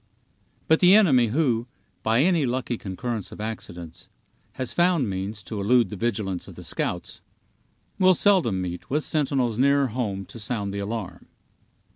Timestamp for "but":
0.67-0.79